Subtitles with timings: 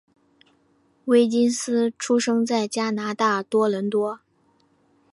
[1.05, 4.21] 威金斯出生在加拿大多伦多。